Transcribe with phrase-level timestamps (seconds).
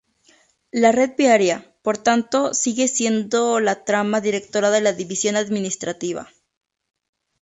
[0.71, 6.27] La red viaria, por tanto, sigue siendo la trama directora de la división administrativa.